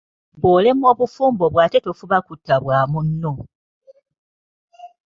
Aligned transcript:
Bw'olemwa 0.39 0.87
obufumbo 0.93 1.45
bwo 1.51 1.59
ate 1.65 1.77
tofuba 1.85 2.17
kutta 2.27 2.55
bwa 2.63 2.79
munno. 2.91 3.33